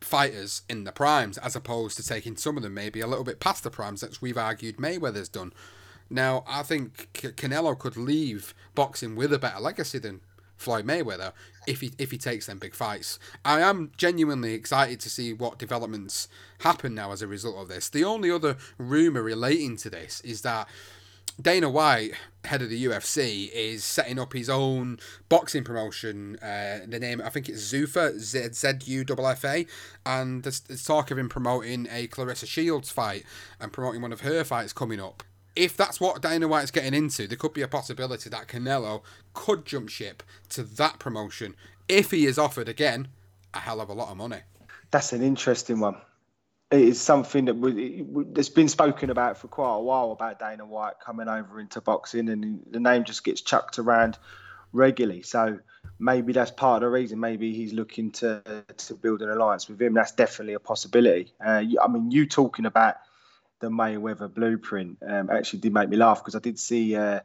[0.00, 3.40] fighters in the primes as opposed to taking some of them maybe a little bit
[3.40, 5.52] past the primes that we've argued Mayweather's done.
[6.08, 10.20] Now, I think Canelo could leave boxing with a better legacy than
[10.56, 11.32] Floyd Mayweather
[11.66, 13.18] if he if he takes them big fights.
[13.44, 16.28] I am genuinely excited to see what developments
[16.58, 17.88] happen now as a result of this.
[17.88, 20.68] The only other rumor relating to this is that
[21.40, 22.12] Dana White,
[22.44, 26.36] head of the UFC, is setting up his own boxing promotion.
[26.36, 29.66] Uh, the name, I think it's Zuffa, Z U F A,
[30.04, 33.24] and there's, there's talk of him promoting a Claressa Shields fight
[33.60, 35.22] and promoting one of her fights coming up
[35.56, 39.02] if that's what Dana White's getting into, there could be a possibility that Canelo
[39.34, 41.56] could jump ship to that promotion
[41.88, 43.08] if he is offered again
[43.52, 44.38] a hell of a lot of money.
[44.90, 45.96] That's an interesting one.
[46.70, 51.00] It is something that that's been spoken about for quite a while about Dana White
[51.04, 54.16] coming over into boxing, and the name just gets chucked around
[54.72, 55.22] regularly.
[55.22, 55.58] So
[55.98, 57.18] maybe that's part of the reason.
[57.18, 59.94] Maybe he's looking to to build an alliance with him.
[59.94, 61.32] That's definitely a possibility.
[61.44, 62.96] Uh, I mean, you talking about
[63.60, 67.20] the Mayweather blueprint um, actually did make me laugh because I did see uh,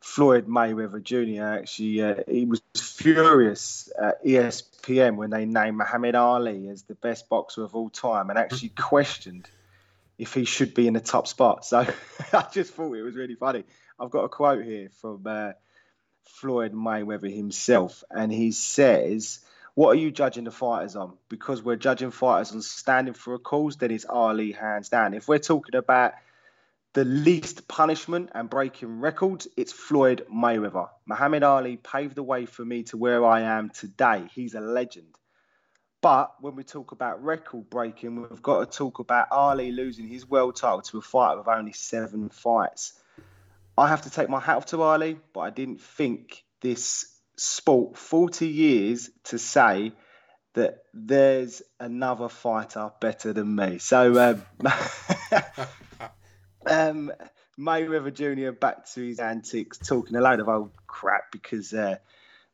[0.00, 1.44] Floyd Mayweather Jr.
[1.44, 7.28] actually uh, he was furious at ESPN when they named Muhammad Ali as the best
[7.28, 9.48] boxer of all time and actually questioned
[10.18, 11.64] if he should be in the top spot.
[11.64, 11.78] So
[12.32, 13.64] I just thought it was really funny.
[13.98, 15.52] I've got a quote here from uh,
[16.24, 19.40] Floyd Mayweather himself, and he says
[19.74, 21.14] what are you judging the fighters on?
[21.28, 25.14] Because we're judging fighters on standing for a cause, then it's Ali hands down.
[25.14, 26.14] If we're talking about
[26.92, 30.88] the least punishment and breaking records, it's Floyd Mayweather.
[31.06, 34.24] Muhammad Ali paved the way for me to where I am today.
[34.34, 35.14] He's a legend.
[36.02, 40.28] But when we talk about record breaking, we've got to talk about Ali losing his
[40.28, 42.94] world title to a fighter with only seven fights.
[43.76, 47.96] I have to take my hat off to Ali, but I didn't think this sport
[47.96, 49.92] 40 years to say
[50.54, 53.78] that there's another fighter better than me.
[53.78, 54.42] So um,
[56.66, 57.12] um,
[57.58, 58.52] Mayweather Jr.
[58.52, 61.96] back to his antics, talking a load of old crap because uh,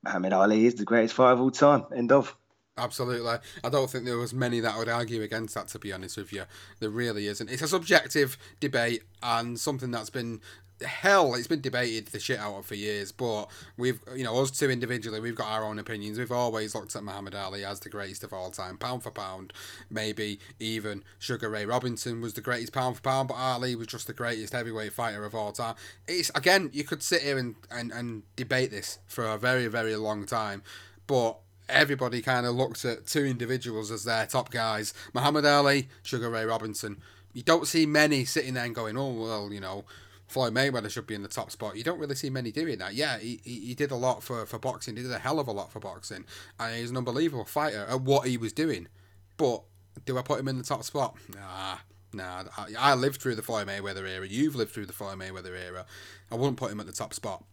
[0.03, 1.85] Muhammad Ali is the greatest fighter of all time.
[1.95, 2.37] End of.
[2.79, 3.37] Absolutely.
[3.65, 6.33] I don't think there was many that would argue against that, to be honest with
[6.33, 6.45] you.
[6.79, 7.51] There really isn't.
[7.51, 10.41] It's a subjective debate and something that's been
[10.85, 13.47] hell, it's been debated the shit out of for years, but
[13.77, 16.19] we've, you know, us two individually, we've got our own opinions.
[16.19, 19.53] We've always looked at Muhammad Ali as the greatest of all time, pound for pound.
[19.91, 24.07] Maybe even Sugar Ray Robinson was the greatest pound for pound, but Ali was just
[24.07, 25.77] the greatest heavyweight fighter of all time.
[26.07, 29.97] It's again, you could sit here and, and, and debate this for a very, very
[29.97, 30.63] long time,
[31.07, 36.31] but everybody kind of looks at two individuals as their top guys Muhammad Ali, Sugar
[36.31, 36.99] Ray Robinson.
[37.33, 39.85] You don't see many sitting there and going, oh, well, you know,
[40.27, 41.77] Floyd Mayweather should be in the top spot.
[41.77, 42.95] You don't really see many doing that.
[42.95, 44.97] Yeah, he, he, he did a lot for, for boxing.
[44.97, 46.25] He did a hell of a lot for boxing.
[46.59, 48.89] And he's an unbelievable fighter at what he was doing.
[49.37, 49.63] But
[50.05, 51.17] do I put him in the top spot?
[51.35, 51.77] Nah.
[52.13, 54.27] Nah, I, I lived through the Floyd Mayweather era.
[54.27, 55.85] You've lived through the Floyd Mayweather era.
[56.31, 57.45] I wouldn't put him at the top spot.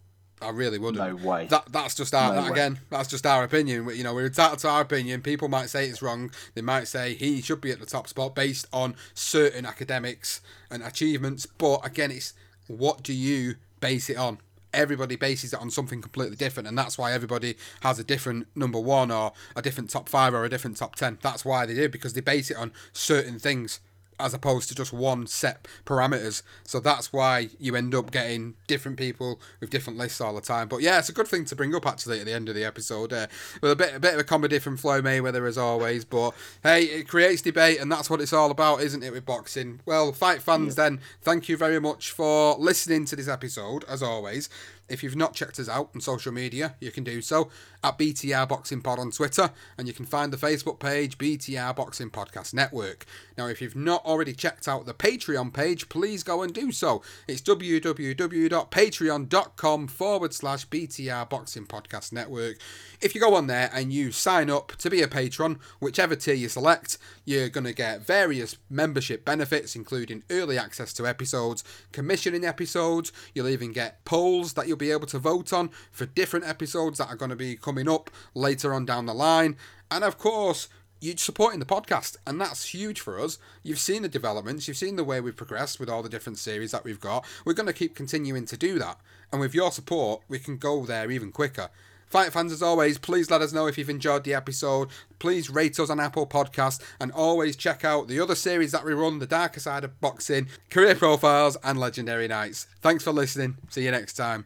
[0.41, 1.03] I really wouldn't.
[1.05, 1.47] No way.
[1.47, 2.79] That that's just our no that, again.
[2.89, 3.89] That's just our opinion.
[3.93, 5.21] You know, we're entitled to our opinion.
[5.21, 6.31] People might say it's wrong.
[6.53, 10.83] They might say he should be at the top spot based on certain academics and
[10.83, 11.45] achievements.
[11.45, 12.33] But again, it's
[12.67, 14.39] what do you base it on?
[14.73, 18.79] Everybody bases it on something completely different, and that's why everybody has a different number
[18.79, 21.19] one or a different top five or a different top ten.
[21.21, 23.79] That's why they do because they base it on certain things
[24.19, 26.41] as opposed to just one set parameters.
[26.63, 30.67] So that's why you end up getting different people with different lists all the time.
[30.67, 32.63] But yeah, it's a good thing to bring up actually at the end of the
[32.63, 33.13] episode.
[33.13, 33.27] Uh,
[33.61, 36.05] with a bit a bit of a comedy from Flo Mayweather as always.
[36.05, 36.31] But
[36.63, 39.11] hey, it creates debate, and that's what it's all about, isn't it?
[39.11, 39.81] With boxing.
[39.85, 40.89] Well, fight fans, yeah.
[40.89, 44.49] then thank you very much for listening to this episode as always.
[44.89, 47.49] If you've not checked us out on social media, you can do so
[47.83, 52.09] at BTR Boxing Pod on Twitter, and you can find the Facebook page BTR Boxing
[52.09, 53.05] Podcast Network.
[53.37, 57.01] Now, if you've not already checked out the Patreon page, please go and do so.
[57.27, 62.57] It's www.patreon.com forward slash BTR Boxing Podcast Network.
[63.01, 66.35] If you go on there and you sign up to be a patron, whichever tier
[66.35, 72.45] you select, you're going to get various membership benefits, including early access to episodes, commissioning
[72.45, 73.11] episodes.
[73.33, 77.09] You'll even get polls that you'll be able to vote on for different episodes that
[77.09, 79.57] are going to be coming up later on down the line.
[79.91, 80.67] And of course,
[81.03, 83.37] you're supporting the podcast, and that's huge for us.
[83.61, 86.71] You've seen the developments, you've seen the way we've progressed with all the different series
[86.71, 87.25] that we've got.
[87.43, 88.99] We're going to keep continuing to do that,
[89.31, 91.69] and with your support, we can go there even quicker.
[92.07, 94.89] Fight fans, as always, please let us know if you've enjoyed the episode.
[95.19, 98.93] Please rate us on Apple Podcast, and always check out the other series that we
[98.93, 102.67] run: The Darker Side of Boxing, Career Profiles, and Legendary Nights.
[102.81, 103.57] Thanks for listening.
[103.69, 104.45] See you next time.